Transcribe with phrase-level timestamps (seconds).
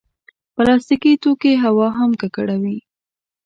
[0.55, 2.77] پلاستيکي توکي هوا هم ککړوي.